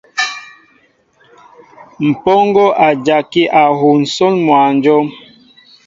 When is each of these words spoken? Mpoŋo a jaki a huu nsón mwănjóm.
Mpoŋo 2.07 2.65
a 2.85 2.87
jaki 3.05 3.43
a 3.59 3.63
huu 3.79 3.95
nsón 4.03 4.33
mwănjóm. 4.45 5.05